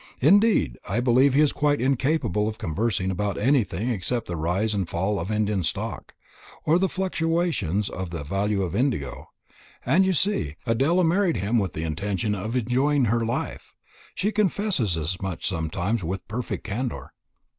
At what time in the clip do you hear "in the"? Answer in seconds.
7.87-8.23